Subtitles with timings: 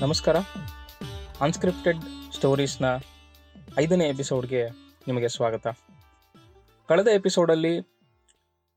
[0.00, 0.36] ನಮಸ್ಕಾರ.
[1.40, 1.98] ಅನ್ಸ್ಕ್ರಿಪ್ಟೆಡ್
[2.34, 2.84] ಸ್ಟೋರೀಸ್ನ
[3.78, 4.68] ಐದನೇ ಎಪಿಸೋಡ್ಗೆ
[5.06, 5.66] ನಿಮಗೆ ಸ್ವಾಗತ.
[6.88, 7.80] ಕಳೆದ ಎಪಿಸೋಡಲ್ಲಿ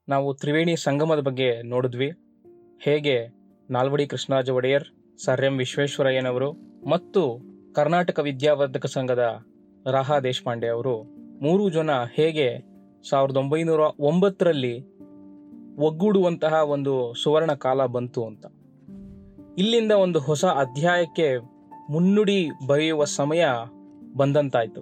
[0.10, 2.12] ನಾವು ತ್ರಿವೇಣಿ ಸಂಗಮದ ಬಗ್ಗೆ ನೋಡಿದ್ವಿ.
[2.80, 3.28] ಹೇಗೆ
[3.70, 4.84] ನಾಲ್ವಡಿ ಕೃಷ್ಣರಾಜ ಒಡೆಯರ್,
[5.26, 6.52] ಸರ್ ಎಂ ವಿಶ್ವೇಶ್ವರಯ್ಯನವರು
[6.90, 7.40] ಮತ್ತು
[7.76, 9.46] ಕರ್ನಾಟಕ ವಿದ್ಯಾವರ್ಧಕ ಸಂಘದ
[9.92, 11.04] ರಾಹಾ ದೇಶಪಾಂಡೆ ಅವರು
[11.42, 12.60] ಮೂರು ಜನ ಹೇಗೆ
[13.09, 14.81] ಸಾವಿರದ ಒಂಬೈನೂರ ಒಂಬತ್ತರಲ್ಲಿ
[15.76, 18.45] ಒಗ್ಗೂಡುವಂತಹ ಒಂದು ಸುವರ್ಣ ಕಾಲ ಬಂತು ಅಂತ.
[19.58, 21.38] ಇಲ್ಲಿಂದ ಒಂದು ಹೊಸ ಅಧ್ಯಾಯಕ್ಕೆ
[21.90, 23.46] ಮುನ್ನುಡಿ ಬರೆಯುವ ಸಮಯ
[24.18, 24.82] ಬಂದಂತಾಯಿತು.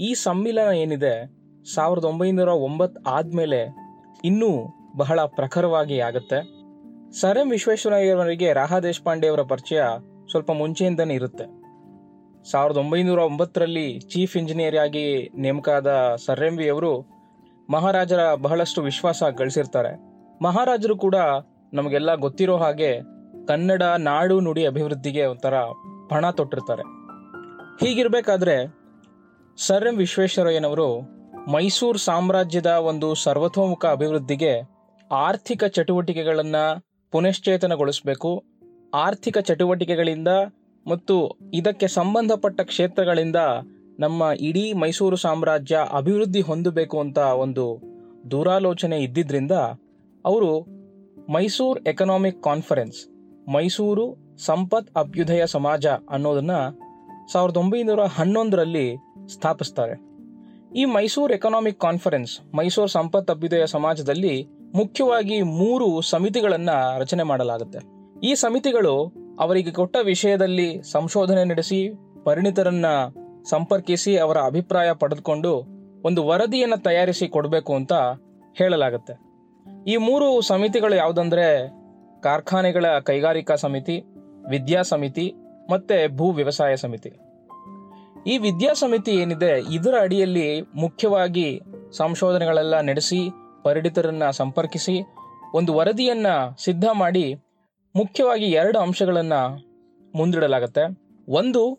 [0.00, 1.26] ಈ ಸಮ್ಮಿಲನ ಏನಿದೆ,
[1.74, 3.76] ಸಾವಿರದ ಒಂಬೈನೂರ ಒಂಬತ್ತು ಆದಮೇಲೆ
[4.24, 6.38] ಇನ್ನೂ ಬಹಳ ಪ್ರಖರವಾಗಿ ಆಗುತ್ತೆ.
[7.12, 9.82] ಸರ್ ಎಂ ವಿಶ್ವೇಶ್ವರಯ್ಯವರಿಗೆ ರಾಹಾ ದೇಶಪಾಂಡೆ ಅವರ ಪರಿಚಯ
[10.30, 11.44] ಸ್ವಲ್ಪ ಮುಂಚೆಯಿಂದನೇ ಇರುತ್ತೆ.
[12.50, 17.08] ಸಾವಿರದ ಒಂಬೈನೂರ ಒಂಬತ್ತರಲ್ಲಿ ಚೀಫ್ ಇಂಜಿನಿಯರ್ ಆಗಿ ನೇಮಕಾದ ಸರ್ ಎಂ ವಿ ಅವರು
[17.70, 19.96] ಮಹಾರಾಜರ ಬಹಳಷ್ಟು ವಿಶ್ವಾಸ ಗಳಿಸಿರ್ತಾರೆ.
[20.42, 21.14] ಮಹಾರಾಜರು ಕೂಡ
[21.72, 23.15] ನಮಗೆಲ್ಲ ಗೊತ್ತಿರೋ ಹಾಗೆ
[23.48, 25.54] ಕನ್ನಡ ನಾಡು ನುಡಿ ಅಭಿವೃದ್ಧಿಗೆ ಒಂಥರ
[26.10, 26.82] ಪಣ ತೊಟ್ಟಿರ್ತಾರೆ.
[27.86, 28.56] ಹೀಗಿರಬೇಕಾದ್ರೆ
[29.56, 31.00] ಸರ್ ಎಂ ವಿಶ್ವೇಶ್ವರಯ್ಯನವರು
[31.52, 34.52] ಮೈಸೂರು ಸಾಮ್ರಾಜ್ಯದ ಒಂದು ಸರ್ವತೋಮುಖ ಅಭಿವೃದ್ಧಿಗೆ
[35.12, 38.44] ಆರ್ಥಿಕ ಚಟುವಟಿಕೆಗಳನ್ನು ಪುನಶ್ಚೇತನಗೊಳಿಸಬೇಕು,
[38.94, 40.28] ಆರ್ಥಿಕ ಚಟುವಟಿಕೆಗಳಿಂದ
[40.86, 43.36] ಮತ್ತು ಇದಕ್ಕೆ ಸಂಬಂಧಪಟ್ಟ ಕ್ಷೇತ್ರಗಳಿಂದ
[44.00, 47.82] ನಮ್ಮ ಇಡೀ ಮೈಸೂರು ಸಾಮ್ರಾಜ್ಯ ಅಭಿವೃದ್ಧಿ ಹೊಂದಬೇಕು ಅಂತ ಒಂದು
[48.30, 49.52] ದೂರಾಲೋಚನೆ ಇದ್ದಿದ್ದರಿಂದ
[50.24, 50.60] ಅವರು
[51.32, 53.15] ಮೈಸೂರು ಎಕನಾಮಿಕ್ ಕಾನ್ಫರೆನ್ಸ್
[53.48, 56.50] ಮೈಸೂರು ಸಂಪತ್ ಅಭ್ಯುದಯ ಸಮಾಜ ಅನ್ನೋದನ್ನ
[57.32, 58.96] ಸಾವಿರದ ಒಂಬೈನೂರ ಹನ್ನೊಂದರಲ್ಲಿ
[59.28, 59.94] ಸ್ಥಾಪಿಸ್ತಾರೆ.
[60.76, 67.78] ಈ ಮೈಸೂರು ಎಕನಾಮಿಕ್ ಕಾನ್ಫರೆನ್ಸ್ ಮೈಸೂರು ಸಂಪತ್ ಅಭ್ಯುದಯ ಸಮಾಜದಲ್ಲಿ ಮುಖ್ಯವಾಗಿ ಮೂರು ಸಮಿತಿಗಳನ್ನು ರಚನೆ ಮಾಡಲಾಗುತ್ತೆ.
[68.26, 72.86] ಈ ಸಮಿತಿಗಳು ಅವರಿಗೆ ಕೊಟ್ಟ ವಿಷಯದಲ್ಲಿ ಸಂಶೋಧನೆ ನಡೆಸಿ, ಪರಿಣಿತರನ್ನ
[73.44, 75.52] ಸಂಪರ್ಕಿಸಿ, ಅವರ ಅಭಿಪ್ರಾಯ ಪಡೆದುಕೊಂಡು
[76.04, 77.92] ಒಂದು ವರದಿಯನ್ನು ತಯಾರಿಸಿ ಕೊಡಬೇಕು ಅಂತ
[78.54, 79.14] ಹೇಳಲಾಗುತ್ತೆ.
[79.92, 81.46] ಈ ಮೂರು ಸಮಿತಿಗಳು ಯಾವುದಂದ್ರೆ
[82.22, 84.02] ಕಾರ್ಖಾನೆಗಳ ಕೈಗಾರಿಕಾ ಸಮಿತಿ,
[84.48, 85.34] ವಿದ್ಯಾ ಸಮಿತಿ
[85.70, 87.12] ಮತ್ತೆ ಭೂ ವ್ಯವಸಾಯ ಸಮಿತಿ.
[88.26, 91.60] ಈ ವಿದ್ಯಾ ಸಮಿತಿ ಏನಿದೆ, ಇದರ ಅಡಿಯಲ್ಲಿ ಮುಖ್ಯವಾಗಿ
[91.92, 93.28] ಸಂಶೋಧನೆಗಳೆಲ್ಲ ನಡೆಸಿ,
[93.62, 95.00] ಪರಿಣಿತರನ್ನ ಸಂಪರ್ಕಿಸಿ,
[95.54, 96.26] ಒಂದು ವರದಿಯನ್ನ
[96.58, 97.34] ಸಿದ್ಧ ಮಾಡಿ,
[97.96, 99.58] ಮುಖ್ಯವಾಗಿ ಎರಡು ಅಂಶಗಳನ್ನು
[100.14, 100.98] ಮುಂದಿಡಲಾಗುತ್ತೆ.
[101.28, 101.78] ಒಂದು,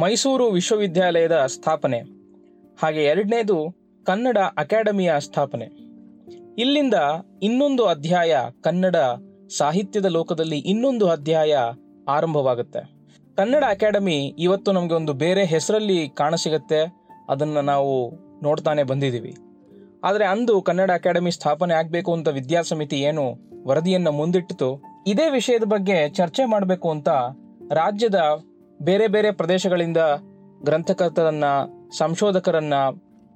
[0.00, 2.00] ಮೈಸೂರು ವಿಶ್ವವಿದ್ಯಾಲಯದ ಸ್ಥಾಪನೆ.
[2.82, 3.74] ಹಾಗೆ ಎರಡನೇದು,
[4.06, 5.64] ಕನ್ನಡ ಅಕಾಡೆಮಿಯ ಸ್ಥಾಪನೆ.
[6.58, 6.94] ಇಲ್ಲಿಂದ
[7.42, 8.96] ಇನ್ನೊಂದು ಅಧ್ಯಾಯ ಕನ್ನಡ
[9.48, 11.56] ಸಾಹಿತ್ಯದ ಲೋಕದಲ್ಲಿ ಇನ್ನೊಂದು ಅಧ್ಯಾಯ
[12.08, 12.94] ಆರಂಭವಾಗುತ್ತೆ.
[13.36, 16.96] ಕನ್ನಡ ಅಕಾಡೆಮಿ ಇವತ್ತು ನಮಗೆ ಒಂದು ಬೇರೆ ಹೆಸರಲ್ಲಿ ಕಾಣಸಿಗತ್ತೆ.
[17.28, 18.12] ಅದನ್ನು ನಾವು
[18.42, 19.36] ನೋಡ್ತಾನೆ ಬಂದಿದ್ದೀವಿ.
[20.04, 24.82] ಆದರೆ ಅಂದು ಕನ್ನಡ ಅಕಾಡೆಮಿ ಸ್ಥಾಪನೆ ಆಗಬೇಕು ಅಂತ ವಿದ್ಯಾಸಮಿತಿ ಏನು ವರದಿಯನ್ನು ಮುಂದಿಟ್ಟಿತು.
[25.06, 27.08] ಇದೇ ವಿಷಯದ ಬಗ್ಗೆ ಚರ್ಚೆ ಮಾಡಬೇಕು ಅಂತ
[27.72, 28.20] ರಾಜ್ಯದ
[28.82, 29.96] ಬೇರೆ ಬೇರೆ ಪ್ರದೇಶಗಳಿಂದ
[30.62, 31.44] ಗ್ರಂಥಕರ್ತರನ್ನ,
[31.98, 32.74] ಸಂಶೋಧಕರನ್ನ,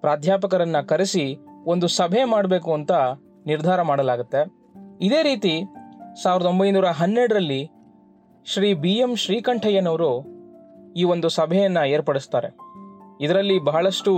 [0.00, 2.92] ಪ್ರಾಧ್ಯಾಪಕರನ್ನ ಕರೆಸಿ ಒಂದು ಸಭೆ ಮಾಡಬೇಕು ಅಂತ
[3.46, 4.58] ನಿರ್ಧಾರ ಮಾಡಲಾಗುತ್ತೆ.
[5.00, 5.62] ಇದೇ ರೀತಿ
[6.22, 7.70] ಸಾವಿರದ ಒಂಬೈನೂರ ಹನ್ನೆರಡರಲ್ಲಿ
[8.44, 10.10] ಶ್ರೀ ಬಿ ಎಂ ಶ್ರೀಕಂಠಯ್ಯನವರು
[10.96, 12.56] ಈ ಒಂದು ಸಭೆಯನ್ನು ಏರ್ಪಡಿಸ್ತಾರೆ.
[13.20, 14.12] ಇದರಲ್ಲಿ ಬಹಳಷ್ಟು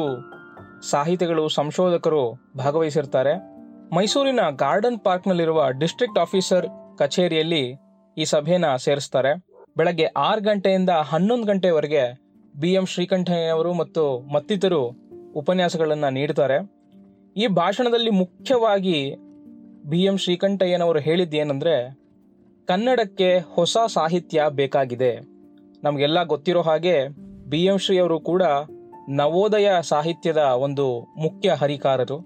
[0.90, 3.32] ಸಾಹಿತಿಗಳು, ಸಂಶೋಧಕರು ಭಾಗವಹಿಸಿರ್ತಾರೆ.
[3.94, 6.66] ಮೈಸೂರಿನ ಗಾರ್ಡನ್ ಪಾರ್ಕ್ನಲ್ಲಿರುವ ಡಿಸ್ಟ್ರಿಕ್ಟ್ ಆಫೀಸರ್
[6.98, 7.74] ಕಚೇರಿಯಲ್ಲಿ
[8.18, 9.32] ಈ ಸಭೆನ ಸೇರಿಸ್ತಾರೆ.
[9.76, 12.20] ಬೆಳಗ್ಗೆ ಆರು ಗಂಟೆಯಿಂದ ಹನ್ನೊಂದು ಗಂಟೆವರೆಗೆ
[12.60, 14.82] ಬಿ ಎಂ ಶ್ರೀಕಂಠಯ್ಯನವರು ಮತ್ತು ಮತ್ತಿತರು
[15.36, 16.58] ಉಪನ್ಯಾಸಗಳನ್ನು ನೀಡ್ತಾರೆ.
[17.36, 19.16] ಈ ಭಾಷಣದಲ್ಲಿ ಮುಖ್ಯವಾಗಿ
[19.90, 21.98] ಬಿ ಎಂ ಶ್ರೀಕಂಠಯ್ಯನವರು ಹೇಳಿದ್ದೇನೆಂದರೆ,
[22.66, 25.16] ಕನ್ನಡಕ್ಕೆ ಹೊಸ ಸಾಹಿತ್ಯ ಬೇಕಾಗಿದೆ.
[25.84, 27.08] ನಮಗೆಲ್ಲ ಗೊತ್ತಿರೋ ಹಾಗೆ
[27.48, 28.42] ಬಿ ಎಂ ಶ್ರೀ ಅವರು ಕೂಡ
[29.08, 32.18] ನವೋದಯ ಸಾಹಿತ್ಯದ ಒಂದು ಮುಖ್ಯ ಹರಿಕಾರರು.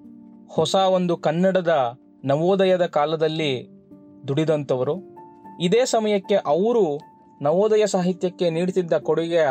[0.48, 3.68] ಹೊಸ ಒಂದು ಕನ್ನಡದ ನವೋದಯದ ಕಾಲದಲ್ಲಿ
[4.28, 4.96] ದುಡಿದಂಥವರು.
[5.60, 7.00] ಇದೇ ಸಮಯಕ್ಕೆ ಅವರು
[7.42, 9.46] ನವೋದಯ ಸಾಹಿತ್ಯಕ್ಕೆ ನೀಡುತ್ತಿದ್ದ ಕೊಡುಗೆಯ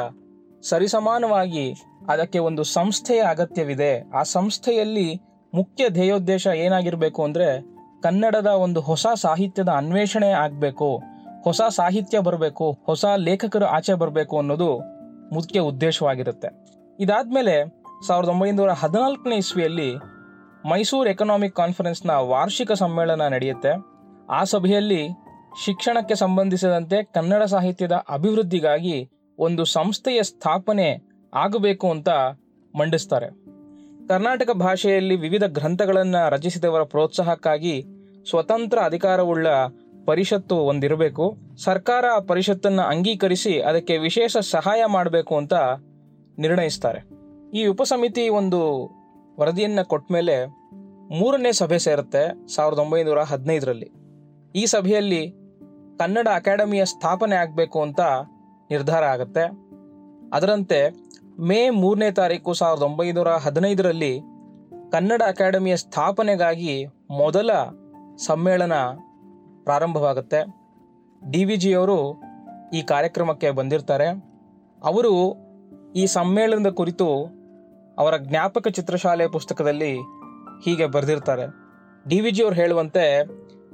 [0.62, 1.74] ಸರಿಸಮಾನವಾಗಿ
[2.10, 4.10] ಅದಕ್ಕೆ ಒಂದು ಸಂಸ್ಥೆಯ ಅಗತ್ಯವಿದೆ.
[4.10, 5.22] ಆ ಸಂಸ್ಥೆಯಲ್ಲಿ
[5.54, 7.73] ಮುಖ್ಯ ಧ್ಯೇಯೋದ್ದೇಶ ಏನಾಗಿರಬೇಕು ಅಂದರೆ
[8.04, 11.04] ಕನ್ನಡದ ಒಂದು ಹೊಸ ಸಾಹಿತ್ಯದ ಅನ್ವೇಷಣೆ ಆಗಬೇಕು,
[11.44, 14.80] ಹೊಸ ಸಾಹಿತ್ಯ ಬರಬೇಕು, ಹೊಸ ಲೇಖಕರು ಆಚೆ ಬರಬೇಕು ಅನ್ನೋದು
[15.34, 16.50] ಮುಖ್ಯ ಉದ್ದೇಶವಾಗಿರುತ್ತೆ.
[17.00, 17.56] ಇದಾದಮೇಲೆ
[18.08, 19.96] ಸಾವಿರದ ಒಂಬೈನೂರ ಹದಿನಾಲ್ಕನೇ ಇಸ್ವಿಯಲ್ಲಿ
[20.70, 23.72] ಮೈಸೂರು ಎಕನಾಮಿಕ್ ಕಾನ್ಫರೆನ್ಸ್ನ ವಾರ್ಷಿಕ ಸಮ್ಮೇಳನ ನಡೆಯುತ್ತೆ.
[24.30, 25.08] ಆ ಸಭೆಯಲ್ಲಿ
[25.66, 29.10] ಶಿಕ್ಷಣಕ್ಕೆ ಸಂಬಂಧಿಸಿದಂತೆ ಕನ್ನಡ ಸಾಹಿತ್ಯದ ಅಭಿವೃದ್ಧಿಗಾಗಿ
[29.40, 30.88] ಒಂದು ಸಂಸ್ಥೆಯ ಸ್ಥಾಪನೆ
[31.34, 32.10] ಆಗಬೇಕು ಅಂತ
[32.78, 33.28] ಮಂಡಿಸ್ತಾರೆ.
[34.08, 37.86] ಕರ್ನಾಟಕ ಭಾಷೆಯಲ್ಲಿ ವಿವಿಧ ಗ್ರಂಥಗಳನ್ನು ರಚಿಸಿದವರ ಪ್ರೋತ್ಸಾಹಕ್ಕಾಗಿ
[38.30, 39.48] ಸ್ವತಂತ್ರ ಅಧಿಕಾರವುಳ್ಳ
[40.06, 41.38] ಪರಿಷತ್ತು ಒಂದಿರಬೇಕು.
[41.58, 45.54] ಸರ್ಕಾರ ಪರಿಷತ್ತನ್ನು ಅಂಗೀಕರಿಸಿ ಅದಕ್ಕೆ ವಿಶೇಷ ಸಹಾಯ ಮಾಡಬೇಕು ಅಂತ
[46.40, 47.00] ನಿರ್ಣಯಿಸ್ತಾರೆ.
[47.54, 48.60] ಈ ಉಪಸಮಿತಿ ಒಂದು
[49.40, 50.46] ವರದಿಯನ್ನು ಕೊಟ್ಟ ಮೇಲೆ
[51.20, 53.92] ಮೂರನೇ ಸಭೆ ಸೇರುತ್ತೆ ಸಾವಿರದ ಒಂಬೈನೂರ ಹದಿನೈದರಲ್ಲಿ.
[54.56, 55.32] ಈ ಸಭೆಯಲ್ಲಿ
[56.00, 58.00] ಕನ್ನಡ ಅಕಾಡೆಮಿಯ ಸ್ಥಾಪನೆ ಆಗಬೇಕು ಅಂತ
[58.72, 59.44] ನಿರ್ಧಾರ ಆಗುತ್ತೆ.
[60.34, 60.90] ಅದರಂತೆ
[61.40, 64.20] ಮೇ ಮೂರನೇ ತಾರೀಕು ಸಾವಿರದ ಒಂಬೈನೂರ ಹದಿನೈದರಲ್ಲಿ
[64.92, 67.52] ಕನ್ನಡ ಅಕಾಡೆಮಿಯ ಸ್ಥಾಪನೆಗಾಗಿ ಮೊದಲ
[68.18, 68.74] ಸಮ್ಮೇಳನ
[69.64, 70.46] ಪ್ರಾರಂಭವಾಗುತ್ತೆ.
[71.32, 72.22] ಡಿ ವಿ ಜಿಯವರು
[72.74, 74.08] ಈ ಕಾರ್ಯಕ್ರಮಕ್ಕೆ ಬಂದಿರ್ತಾರೆ.
[74.84, 75.36] ಅವರು
[75.96, 77.26] ಈ ಸಮ್ಮೇಳನದ ಕುರಿತು
[77.98, 79.98] ಅವರ ಜ್ಞಾಪಕ ಚಿತ್ರಶಾಲೆ ಪುಸ್ತಕದಲ್ಲಿ
[80.66, 81.46] ಹೀಗೆ ಬರೆದಿರ್ತಾರೆ.
[82.08, 83.24] ಡಿ ವಿ ಜಿ ಅವ್ರು ಹೇಳುವಂತೆ,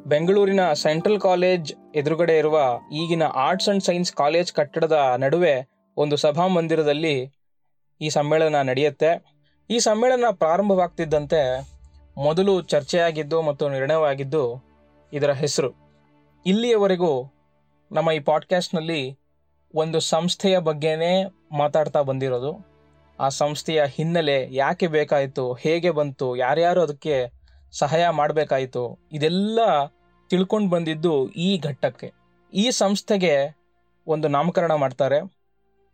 [0.06, 2.60] ಬೆಂಗಳೂರಿನ ಸೆಂಟ್ರಲ್ ಕಾಲೇಜ್ ಎದುರುಗಡೆ ಇರುವ
[2.94, 7.32] ಈಗಿನ ಆರ್ಟ್ಸ್ ಅಂಡ್ ಸೈನ್ಸ್ ಕಾಲೇಜ್ ಕಟ್ಟಡದ ನಡುವೆ ಒಂದು ಸಭಾ ಮಂದಿರದಲ್ಲಿ
[8.02, 9.40] ಈ ಸಮ್ಮೇಳನ ನಡೆಯುತ್ತೆ.
[9.70, 11.70] ಈ ಸಮ್ಮೇಳನ ಪ್ರಾರಂಭವಾಗ್ತಿದ್ದಂತೆ
[12.20, 14.64] ಮೊದಲು ಚರ್ಚೆಯಾಗಿದ್ದು ಮತ್ತು ನಿರ್ಣಯವಾಗಿದ್ದು
[15.14, 15.72] ಇದರ ಹೆಸರು.
[16.46, 17.34] ಇಲ್ಲಿಯವರೆಗೂ
[17.92, 19.20] ನಮ್ಮ ಈ ಪಾಡ್ಕ್ಯಾಸ್ಟ್ನಲ್ಲಿ
[19.76, 22.70] ಒಂದು ಸಂಸ್ಥೆಯ ಬಗ್ಗೆನೇ ಮಾತಾಡ್ತಾ ಬಂದಿರೋದು.
[23.20, 27.32] ಆ ಸಂಸ್ಥೆಯ ಹಿನ್ನೆಲೆ ಯಾಕೆ ಬೇಕಾಯಿತು, ಹೇಗೆ ಬಂತು, ಯಾರ್ಯಾರು ಅದಕ್ಕೆ
[27.72, 29.60] ಸಹಾಯ ಮಾಡಬೇಕಾಯಿತು, ಇದೆಲ್ಲ
[30.30, 32.14] ತಿಳ್ಕೊಂಡು ಬಂದಿದ್ದು ಈ ಘಟ್ಟಕ್ಕೆ.
[32.54, 33.58] ಈ ಸಂಸ್ಥೆಗೆ
[34.08, 35.20] ಒಂದು ನಾಮಕರಣ ಮಾಡ್ತಾರೆ.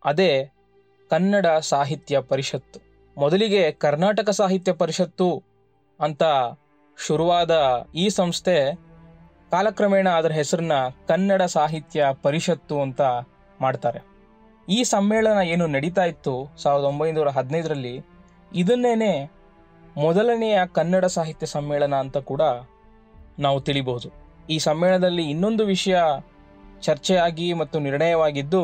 [0.06, 0.52] ಅದೇ
[1.10, 2.80] ಕನ್ನಡ ಸಾಹಿತ್ಯ ಪರಿಷತ್ತು.
[3.18, 5.55] ಮೊದಲಿಗೆ ಕರ್ನಾಟಕ ಸಾಹಿತ್ಯ ಪರಿಷತ್ತು
[6.00, 6.24] ಅಂತ
[7.08, 7.52] ಶುರುವಾದ
[7.96, 8.74] ಈ ಸಂಸ್ಥೆ
[9.52, 10.72] ಕಾಲಕ್ರಮೇಣ ಅದರ ಹೆಸರನ್ನ
[11.08, 13.02] ಕನ್ನಡ ಸಾಹಿತ್ಯ ಪರಿಷತ್ತು ಅಂತ
[13.62, 14.00] ಮಾಡ್ತಾರೆ.
[14.70, 18.06] ಈ ಸಮ್ಮೇಳನ ಏನು ನಡೀತಾ ಇತ್ತು ಸಾವಿರದ ಒಂಬೈನೂರ ಹದಿನೈದರಲ್ಲಿ
[18.56, 19.32] ಇದನ್ನೇನೆ
[19.98, 22.42] ಮೊದಲನೆಯ ಕನ್ನಡ ಸಾಹಿತ್ಯ ಸಮ್ಮೇಳನ ಅಂತ ಕೂಡ
[23.40, 24.10] ನಾವು ತಿಳಿಬಹುದು.
[24.50, 25.98] ಈ ಸಮ್ಮೇಳನದಲ್ಲಿ ಇನ್ನೊಂದು ವಿಷಯ
[26.82, 28.64] ಚರ್ಚೆಯಾಗಿ ಮತ್ತು ನಿರ್ಣಯವಾಗಿದ್ದು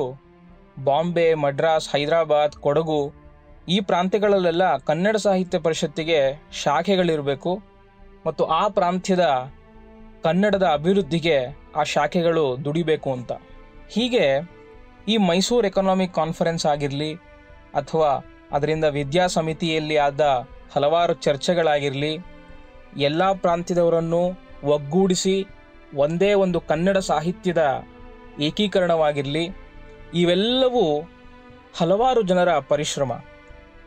[0.84, 3.21] ಬಾಂಬೆ, ಮಡ್ರಾಸ್, ಹೈದರಾಬಾದ್, ಕೊಡಗು
[3.68, 7.62] ಈ ಪ್ರಾಂತ್ಯಗಳಲ್ಲೆಲ್ಲ ಕನ್ನಡ ಸಾಹಿತ್ಯ ಪರಿಷತ್ತಿಗೆ ಶಾಖೆಗಳಿರಬೇಕು
[8.26, 9.52] ಮತ್ತು ಆ ಪ್ರಾಂತ್ಯದ
[10.24, 11.38] ಕನ್ನಡದ ಅಭಿವೃದ್ಧಿಗೆ
[11.76, 13.32] ಆ ಶಾಖೆಗಳು ದುಡಿಬೇಕು ಅಂತ.
[13.90, 14.26] ಹೀಗೆ
[15.08, 17.14] ಈ ಮೈಸೂರು ಎಕನಾಮಿಕ್ ಕಾನ್ಫರೆನ್ಸ್ ಆಗಿರಲಿ
[17.74, 18.10] ಅಥವಾ
[18.52, 20.22] ಅದರಿಂದ ವಿದ್ಯಾ ಸಮಿತಿಯಲ್ಲಿ ಆದ
[20.76, 22.18] ಹಲವಾರು ಚರ್ಚೆಗಳಾಗಿರಲಿ,
[22.98, 24.22] ಎಲ್ಲ ಪ್ರಾಂತ್ಯದವರನ್ನು
[24.64, 25.48] ಒಗ್ಗೂಡಿಸಿ
[25.96, 27.84] ಒಂದೇ ಒಂದು ಕನ್ನಡ ಸಾಹಿತ್ಯದ
[28.40, 29.50] ಏಕೀಕರಣವಾಗಿರಲಿ,
[30.14, 31.02] ಇವೆಲ್ಲವೂ
[31.78, 33.14] ಹಲವಾರು ಜನರ ಪರಿಶ್ರಮ.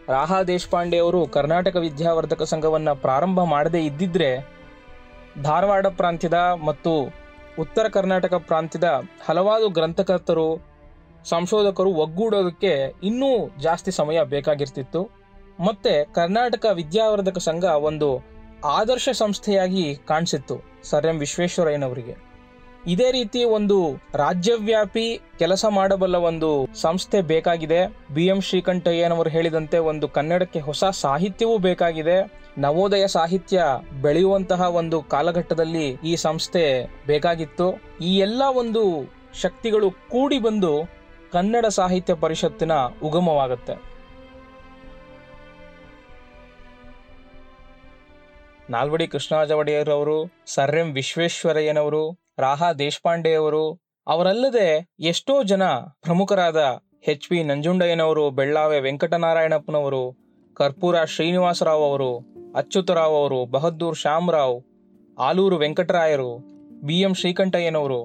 [0.09, 4.55] ರಾಹಾ ದೇಶಪಾಂಡೆ ಅವರು ಕರ್ನಾಟಕ ವಿದ್ಯಾವರ್ಧಕ ಸಂಘವನ್ನು ಪ್ರಾರಂಭ ಮಾಡದೇ ಇದ್ದಿದ್ರೆ
[5.43, 6.35] ಧಾರವಾಡ ಪ್ರಾಂತ್ಯದ
[6.65, 7.15] ಮತ್ತು
[7.59, 10.61] ಉತ್ತರ ಕರ್ನಾಟಕ ಪ್ರಾಂತ್ಯದ ಹಲವಾರು ಗ್ರಂಥಕರ್ತರು,
[11.25, 15.11] ಸಂಶೋಧಕರು ಒಗ್ಗೂಡೋದಕ್ಕೆ ಇನ್ನೂ ಜಾಸ್ತಿ ಸಮಯ ಬೇಕಾಗಿರ್ತಿತ್ತು.
[15.65, 18.25] ಮತ್ತೆ ಕರ್ನಾಟಕ ವಿದ್ಯಾವರ್ಧಕ ಸಂಘ ಒಂದು
[18.65, 22.34] ಆದರ್ಶ ಸಂಸ್ಥೆಯಾಗಿ ಕಾಣಿಸಿತ್ತು ಸರ್ ಎಂ ವಿಶ್ವೇಶ್ವರಯ್ಯನವರಿಗೆ.
[22.87, 23.77] ಇದೇ ರೀತಿ ಒಂದು
[24.15, 27.79] ರಾಜ್ಯವ್ಯಾಪಿ ಕೆಲಸ ಮಾಡಬಲ್ಲ ಒಂದು ಸಂಸ್ಥೆ ಬೇಕಾಗಿದೆ.
[28.15, 32.17] ಬಿ ಎಂ ಶ್ರೀಕಂಠಯ್ಯನವರು ಹೇಳಿದಂತೆ ಒಂದು ಕನ್ನಡಕ್ಕೆ ಹೊಸ ಸಾಹಿತ್ಯವೂ ಬೇಕಾಗಿದೆ.
[32.59, 33.63] ನವೋದಯ ಸಾಹಿತ್ಯ
[34.03, 36.65] ಬೆಳೆಯುವಂತಹ ಒಂದು ಕಾಲಘಟ್ಟದಲ್ಲಿ ಈ ಸಂಸ್ಥೆ
[37.07, 37.69] ಬೇಕಾಗಿತ್ತು.
[38.01, 38.83] ಈ ಎಲ್ಲ ಒಂದು
[39.43, 40.73] ಶಕ್ತಿಗಳು ಕೂಡಿ ಬಂದು
[41.33, 42.73] ಕನ್ನಡ ಸಾಹಿತ್ಯ ಪರಿಷತ್ತಿನ
[43.03, 43.95] ಉಗಮವಾಗುತ್ತೆ.
[48.71, 55.63] ನಾಲ್ವಡಿ ಕೃಷ್ಣರಾಜ ಒಡೆಯರ್ ಅವರು ಸರ್ ಎಂ ವಿಶ್ವೇಶ್ವರಯ್ಯನವರು ರಾಹಾ ದೇಶಪಾಂಡೆಯವರು ಅವರಲ್ಲದೆ ಎಷ್ಟೋ ಜನ
[56.03, 56.57] ಪ್ರಮುಖರಾದ
[57.09, 60.17] ಎಚ್ ಪಿ ನಂಜುಂಡಯ್ಯನವರು, ಬೆಳ್ಳಾವೆ ವೆಂಕಟನಾರಾಯಣಪ್ಪನವರು,
[60.55, 62.19] ಕರ್ಪೂರ ಶ್ರೀನಿವಾಸರಾವ್ ಅವರು,
[62.57, 64.63] ಅಚ್ಯುತರಾವ್ ಅವರು, ಬಹದ್ದೂರ್ ಶ್ಯಾಮರಾವ್,
[65.19, 66.39] ಆಲೂರು ವೆಂಕಟರಾಯರು
[66.87, 68.01] ಬಿ ಎಂ ಶ್ರೀಕಂಠಯ್ಯನವರು,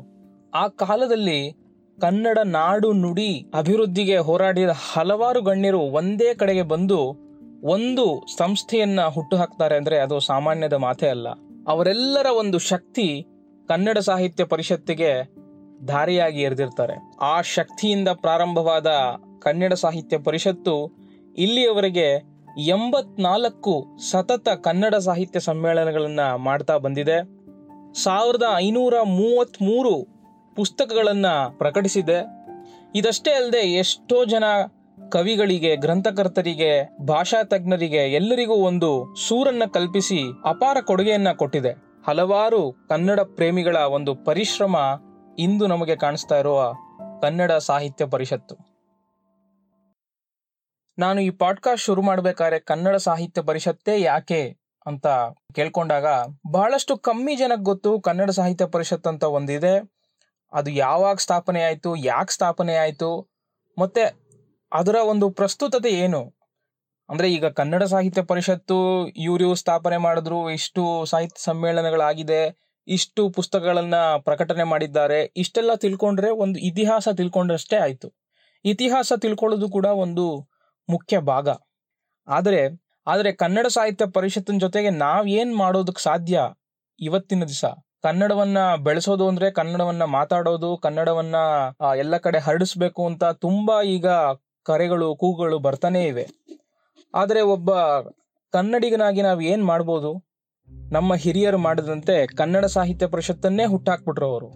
[0.52, 1.54] ಆ ಕಾಲದಲ್ಲಿ
[2.02, 7.00] ಕನ್ನಡ ನಾಡು ನುಡಿ ಅಭಿವೃದ್ಧಿಗೆ ಹೋರಾಡಿದ ಹಲವಾರು ಗಣ್ಯರು ಒಂದೇ ಕಡೆಗೆ ಬಂದು
[7.64, 11.28] ಒಂದು ಸಂಸ್ಥೆಯನ್ನ ಹುಟ್ಟು ಹಾಕ್ತಾರೆ ಅಂದ್ರೆ ಅದು ಸಾಮಾನ್ಯದ ಮಾತೇ ಅಲ್ಲ.
[11.68, 13.26] ಅವರೆಲ್ಲರ ಒಂದು ಶಕ್ತಿ
[13.70, 15.34] ಕನ್ನಡ ಸಾಹಿತ್ಯ ಪರಿಷತ್ತಿಗೆ
[15.88, 16.94] ದಾರಿಯಾಗಿ ಎರೆದಿರ್ತಾರೆ.
[17.22, 18.88] ಆ ಶಕ್ತಿಯಿಂದ ಪ್ರಾರಂಭವಾದ
[19.40, 20.98] ಕನ್ನಡ ಸಾಹಿತ್ಯ ಪರಿಷತ್ತು
[21.38, 22.24] ಇಲ್ಲಿಯವರೆಗೆ
[22.58, 27.24] ಎಂಬತ್ನಾಲ್ಕು ಸತತ ಕನ್ನಡ ಸಾಹಿತ್ಯ ಸಮ್ಮೇಳನಗಳನ್ನು ಮಾಡ್ತಾ ಬಂದಿದೆ.
[28.04, 30.08] ಸಾವಿರದ ಐನೂರ ಮೂವತ್ತ್ಮೂರು
[30.56, 32.26] ಪುಸ್ತಕಗಳನ್ನು ಪ್ರಕಟಿಸಿದೆ.
[32.96, 34.44] ಇದಷ್ಟೇ ಅಲ್ಲದೆ ಎಷ್ಟೋ ಜನ
[35.10, 41.89] ಕವಿಗಳಿಗೆ, ಗ್ರಂಥಕರ್ತರಿಗೆ ಭಾಷಾ ತಜ್ಞರಿಗೆ ಎಲ್ಲರಿಗೂ ಒಂದು ಸೂರನ್ನು ಕಲ್ಪಿಸಿ ಅಪಾರ ಕೊಡುಗೆಯನ್ನು ಕೊಟ್ಟಿದೆ.
[42.08, 44.76] ಹಲವಾರು ಕನ್ನಡ ಪ್ರೇಮಿಗಳ ಒಂದು ಪರಿಶ್ರಮ
[45.40, 46.74] ಇಂದು ನಮಗೆ ಕಾಣಿಸ್ತಾ ಇರುವ
[47.22, 48.56] ಕನ್ನಡ ಸಾಹಿತ್ಯ ಪರಿಷತ್ತು.
[51.00, 55.08] ನಾನು ಈ ಪಾಡ್ಕಾಸ್ಟ್ ಶುರು ಮಾಡಬೇಕಾದ್ರೆ ಕನ್ನಡ ಸಾಹಿತ್ಯ ಪರಿಷತ್ತೇ ಯಾಕೆ ಅಂತ
[55.56, 56.06] ಕೇಳ್ಕೊಂಡಾಗ
[56.52, 59.92] ಬಹಳಷ್ಟು ಕಮ್ಮಿ ಜನಕ್ಕೆ ಗೊತ್ತು ಕನ್ನಡ ಸಾಹಿತ್ಯ ಪರಿಷತ್ ಅಂತ ಒಂದಿದೆ.
[60.54, 63.30] ಅದು ಯಾವಾಗ ಸ್ಥಾಪನೆ ಆಯಿತು, ಯಾಕೆ ಸ್ಥಾಪನೆ ಆಯಿತು,
[63.80, 64.20] ಮತ್ತೆ
[64.74, 66.39] ಅದರ ಒಂದು ಪ್ರಸ್ತುತತೆ ಏನು?
[67.10, 72.42] ಅಂದ್ರೆ ಈಗ ಕನ್ನಡ ಸಾಹಿತ್ಯ ಪರಿಷತ್ತು ಇವರು ಸ್ಥಾಪನೆ ಮಾಡಿದ್ರು, ಇಷ್ಟು ಸಾಹಿತ್ಯ ಸಮ್ಮೇಳನಗಳಾಗಿದೆ,
[72.88, 78.14] ಇಷ್ಟು ಪುಸ್ತಕಗಳನ್ನ ಪ್ರಕಟಣೆ ಮಾಡಿದ್ದಾರೆ, ಇಷ್ಟೆಲ್ಲ ತಿಳ್ಕೊಂಡ್ರೆ ಒಂದು ಇತಿಹಾಸ ತಿಳ್ಕೊಂಡ್ರಷ್ಟೇ ಆಯ್ತು.
[78.66, 80.50] ಇತಿಹಾಸ ತಿಳ್ಕೊಳ್ಳೋದು ಕೂಡ ಒಂದು
[80.90, 81.50] ಮುಖ್ಯ ಭಾಗ.
[82.28, 82.62] ಆದರೆ
[83.08, 86.42] ಆದರೆ ಕನ್ನಡ ಸಾಹಿತ್ಯ ಪರಿಷತ್ತಿನ ಜೊತೆಗೆ ನಾವ್ ಏನ್ ಮಾಡೋದಕ್ಕೆ ಸಾಧ್ಯ
[87.00, 87.66] ಇವತ್ತಿನ ದಿವಸ?
[88.04, 91.36] ಕನ್ನಡವನ್ನ ಬೆಳೆಸೋದು ಅಂದ್ರೆ ಕನ್ನಡವನ್ನ ಮಾತಾಡೋದು, ಕನ್ನಡವನ್ನ
[91.98, 94.08] ಎಲ್ಲ ಕಡೆ ಹರಡಿಸ್ಬೇಕು ಅಂತ ತುಂಬಾ ಈಗ
[94.64, 96.28] ಕರೆಗಳು, ಕೂಗುಗಳು ಬರ್ತಾನೆ ಇವೆ.
[97.16, 97.72] ಆದರೆ ಒಬ್ಬ
[98.50, 100.30] ಕನ್ನಡಿಗನಾಗಿ ನಾವು ಏನು ಮಾಡ್ಬೋದು?
[100.92, 104.50] ನಮ್ಮ ಹಿರಿಯರು ಮಾಡಿದಂತೆ ಕನ್ನಡ ಸಾಹಿತ್ಯ ಪರಿಷತ್ತನ್ನೇ ಹುಟ್ಟಾಕ್ಬಿಟ್ರು ಅವರು.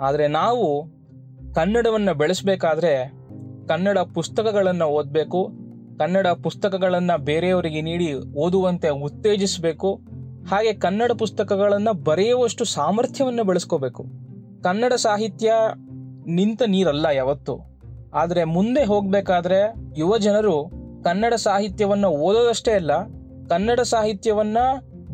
[0.00, 0.86] ಆದರೆ ನಾವು
[1.54, 3.08] ಕನ್ನಡವನ್ನು ಬೆಳೆಸಬೇಕಾದ್ರೆ
[3.68, 5.50] ಕನ್ನಡ ಪುಸ್ತಕಗಳನ್ನು ಓದಬೇಕು,
[5.98, 10.00] ಕನ್ನಡ ಪುಸ್ತಕಗಳನ್ನು ಬೇರೆಯವರಿಗೆ ನೀಡಿ ಓದುವಂತೆ ಉತ್ತೇಜಿಸಬೇಕು,
[10.50, 14.04] ಹಾಗೆ ಕನ್ನಡ ಪುಸ್ತಕಗಳನ್ನು ಬರೆಯುವಷ್ಟು ಸಾಮರ್ಥ್ಯವನ್ನು ಬೆಳೆಸ್ಕೋಬೇಕು.
[14.62, 15.52] ಕನ್ನಡ ಸಾಹಿತ್ಯ
[16.26, 17.58] ನಿಂತ ನೀರಲ್ಲ ಯಾವತ್ತು.
[18.14, 23.04] ಆದರೆ ಮುಂದೆ ಹೋಗಬೇಕಾದ್ರೆ ಯುವ ಜನರು ಕನ್ನಡ ಸಾಹಿತ್ಯವನ್ನು ಓದೋದಷ್ಟೇ ಅಲ್ಲ,
[23.48, 24.58] ಕನ್ನಡ ಸಾಹಿತ್ಯವನ್ನ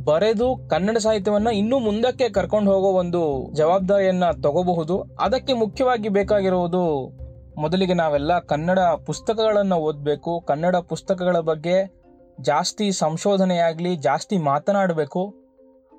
[0.04, 5.02] ಬರೆದು ಕನ್ನಡ ಸಾಹಿತ್ಯವನ್ನ ಇನ್ನೂ ಮುಂದಕ್ಕೆ ಕರ್ಕೊಂಡು ಹೋಗೋ ಒಂದು ಜವಾಬ್ದಾರಿಯನ್ನ ತಗೋಬಹುದು.
[5.20, 7.12] ಅದಕ್ಕೆ ಮುಖ್ಯವಾಗಿ ಬೇಕಾಗಿರುವುದು
[7.58, 11.98] ಮೊದಲಿಗೆ ನಾವೆಲ್ಲ ಕನ್ನಡ ಪುಸ್ತಕಗಳನ್ನು ಓದಬೇಕು, ಕನ್ನಡ ಪುಸ್ತಕಗಳ ಬಗ್ಗೆ
[12.40, 15.34] ಜಾಸ್ತಿ ಸಂಶೋಧನೆಯಾಗಲಿ, ಜಾಸ್ತಿ ಮಾತನಾಡಬೇಕು.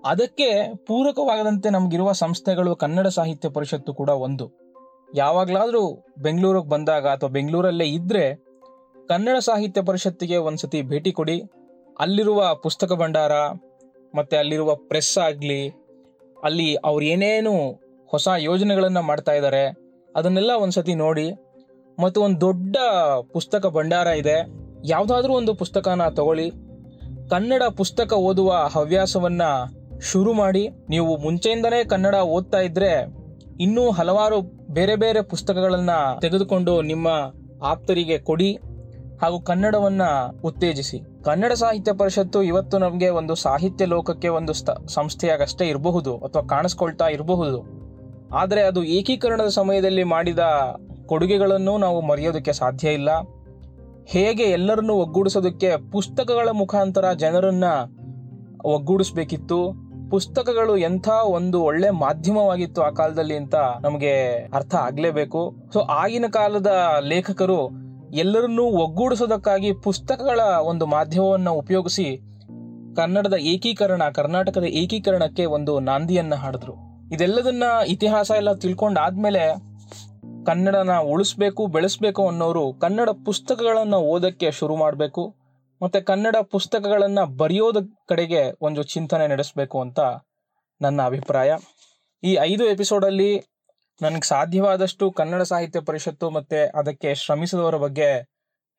[0.06, 4.52] ಅದಕ್ಕೆ ಪೂರಕವಾಗದಂತೆ ನಮಗಿರುವ ಸಂಸ್ಥೆಗಳು ಕನ್ನಡ ಸಾಹಿತ್ಯ ಪರಿಷತ್ತು ಕೂಡ ಒಂದು.
[5.16, 8.49] ಯಾವಾಗಲಾದರೂ ಬೆಂಗಳೂರಿಗೆ ಬಂದಾಗ ಅಥವಾ ಬೆಂಗಳೂರಲ್ಲೇ ಇದ್ದರೆ
[9.10, 11.42] ಕನ್ನಡ ಸಾಹಿತ್ಯ ಪರಿಷತ್ತಿಗೆ ಒಂದ್ಸತಿ ಭೇಟಿ ಕೊಡಿ.
[12.00, 13.32] ಅಲ್ಲಿರುವ ಪುಸ್ತಕ ಭಂಡಾರ,
[14.16, 15.70] ಮತ್ತು ಅಲ್ಲಿರುವ ಪ್ರೆಸ್ ಆಗಲಿ,
[16.44, 17.54] ಅಲ್ಲಿ ಅವ್ರು ಏನೇನು
[18.08, 19.64] ಹೊಸ ಯೋಜನೆಗಳನ್ನು ಮಾಡ್ತಾ ಇದ್ದಾರೆ
[20.16, 21.32] ಅದನ್ನೆಲ್ಲ ಒಂದ್ಸತಿ ನೋಡಿ.
[22.00, 22.78] ಮತ್ತು ಒಂದು ದೊಡ್ಡ
[23.34, 24.38] ಪುಸ್ತಕ ಭಂಡಾರ ಇದೆ.
[24.86, 26.50] ಯಾವುದಾದ್ರೂ ಒಂದು ಪುಸ್ತಕನ ತಗೊಳ್ಳಿ.
[27.30, 29.42] ಕನ್ನಡ ಪುಸ್ತಕ ಓದುವ ಹವ್ಯಾಸವನ್ನ
[30.12, 30.70] ಶುರು ಮಾಡಿ.
[30.90, 32.94] ನೀವು ಮುಂಚೆಯಿಂದನೇ ಕನ್ನಡ ಓದ್ತಾ ಇದ್ರೆ
[33.60, 34.42] ಇನ್ನೂ ಹಲವಾರು
[34.74, 37.08] ಬೇರೆ ಬೇರೆ ಪುಸ್ತಕಗಳನ್ನು ತೆಗೆದುಕೊಂಡು ನಿಮ್ಮ
[37.64, 38.58] ಆಪ್ತರಿಗೆ ಕೊಡಿ.
[39.22, 40.02] ಹಾಗೂ ಕನ್ನಡವನ್ನ
[40.44, 41.24] ಉತ್ತೇಜಿಸಿ.
[41.24, 47.80] ಕನ್ನಡ ಸಾಹಿತ್ಯ ಪರಿಷತ್ತು ಇವತ್ತು ನಮಗೆ ಒಂದು ಸಾಹಿತ್ಯ ಲೋಕಕ್ಕೆ ಒಂದು ಸ್ಥ, ಸಂಸ್ಥೆಯಾಗಷ್ಟೇ ಇರಬಹುದು ಅಥವಾ ಕಾಣಿಸ್ಕೊಳ್ತಾ ಇರಬಹುದು.
[48.34, 50.40] ಆದರೆ ಅದು ಏಕೀಕರಣದ ಸಮಯದಲ್ಲಿ ಮಾಡಿದ
[51.06, 53.10] ಕೊಡುಗೆಗಳನ್ನು ನಾವು ಮರೆಯೋದಕ್ಕೆ ಸಾಧ್ಯ ಇಲ್ಲ.
[54.06, 57.64] ಹೇಗೆ ಎಲ್ಲರನ್ನು ಒಗ್ಗೂಡಿಸೋದಕ್ಕೆ ಪುಸ್ತಕಗಳ ಮುಖಾಂತರ ಜನರನ್ನ
[58.66, 59.74] ಒಗ್ಗೂಡಿಸ್ಬೇಕಿತ್ತು.
[60.12, 65.56] ಪುಸ್ತಕಗಳು ಎಂಥ ಒಂದು ಒಳ್ಳೆ ಮಾಧ್ಯಮವಾಗಿತ್ತು ಆ ಕಾಲದಲ್ಲಿ ಅಂತ ನಮಗೆ ಅರ್ಥ ಆಗ್ಲೇಬೇಕು.
[65.74, 72.18] ಸೊ ಆಗಿನ ಕಾಲದ ಲೇಖಕರು ಎಲ್ಲರನ್ನೂ ಒಗ್ಗೂಡಿಸೋದಕ್ಕಾಗಿ ಪುಸ್ತಕಗಳ ಒಂದು ಮಾಧ್ಯಮವನ್ನು ಉಪಯೋಗಿಸಿ
[72.96, 76.74] ಕನ್ನಡದ ಏಕೀಕರಣ, ಕರ್ನಾಟಕದ ಏಕೀಕರಣಕ್ಕೆ ಒಂದು ನಾಂದಿಯನ್ನು ಹಾಡಿದ್ರು.
[77.14, 79.56] ಇದೆಲ್ಲದನ್ನ ಇತಿಹಾಸ ಎಲ್ಲ ತಿಳ್ಕೊಂಡಾದ್ಮೇಲೆ
[80.46, 85.36] ಕನ್ನಡನ ಉಳಿಸ್ಬೇಕು, ಬೆಳೆಸ್ಬೇಕು ಅನ್ನೋರು ಕನ್ನಡ ಪುಸ್ತಕಗಳನ್ನ ಓದಕ್ಕೆ ಶುರು ಮಾಡಬೇಕು,
[85.82, 90.00] ಮತ್ತೆ ಕನ್ನಡ ಪುಸ್ತಕಗಳನ್ನ ಬರೆಯೋದ ಕಡೆಗೆ ಒಂದು ಚಿಂತನೆ ನಡೆಸಬೇಕು ಅಂತ
[90.82, 91.54] ನನ್ನ ಅಭಿಪ್ರಾಯ.
[92.24, 93.59] ಈ ಐದು ಎಪಿಸೋಡಲ್ಲಿ
[94.02, 98.30] ನನಗೆ ಸಾಧ್ಯವಾದಷ್ಟು ಕನ್ನಡ ಸಾಹಿತ್ಯ ಪರಿಷತ್ತು ಮತ್ತೆ ಅದಕ್ಕೆ ಶ್ರಮಿಸಿದವರ ಬಗ್ಗೆ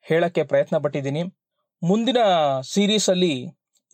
[0.01, 1.23] ಹೇಳಕ್ಕೆ ಪ್ರಯತ್ನ ಪಟ್ಟಿದ್ದೀನಿ
[1.83, 2.17] ಮುಂದಿನ
[2.61, 3.45] ಸೀರೀಸ್ ಅಲ್ಲಿ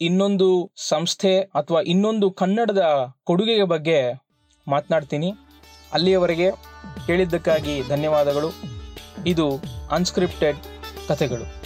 [0.01, 4.13] ಇನ್ನೊಂದು ಸಂಸ್ಥೆ ಅಥವಾ ಇನ್ನೊಂದು ಕನ್ನಡದ ಕೊಡುಗೆಯ ಬಗ್ಗೆ
[4.67, 5.31] ಮಾತನಾಡ್ತೀನಿ.
[5.93, 6.51] ಅಲ್ಲಿಯವರೆಗೆ
[7.05, 8.49] ಕೇಳಿದ್ದಕ್ಕಾಗಿ ಧನ್ಯವಾದಗಳು.
[9.25, 9.59] ಇದು
[9.91, 10.57] ಅನ್ಸ್ಕ್ರಿಪ್ಟೆಡ್
[11.07, 11.56] ಕಥೆಗಳು.